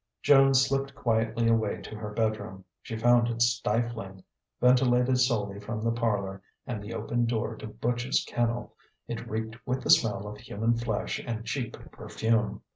[0.23, 2.65] Joan slipped quietly away to her bedroom.
[2.81, 4.23] She found it stifling;
[4.59, 8.75] ventilated solely from the parlour and the open door to Butch's kennel,
[9.07, 12.63] it reeked with the smell of human flesh and cheap perfume.